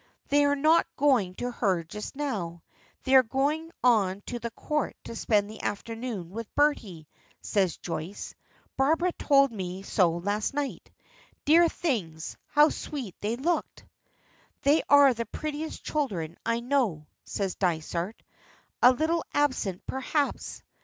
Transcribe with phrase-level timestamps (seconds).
[0.29, 2.63] "They are not going to her just now.
[3.03, 7.07] They are going on to the Court to spend the afternoon with Bertie,"
[7.43, 8.33] says Joyce;
[8.75, 10.89] "Barbara told me so last night.
[11.45, 12.35] Dear things!
[12.47, 13.85] How sweet they looked!"
[14.63, 18.23] "They are the prettiest children I know," says Dysart
[18.81, 20.63] a little absent perhaps.